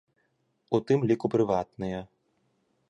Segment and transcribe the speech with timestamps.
[0.77, 1.99] У тым ліку прыватныя.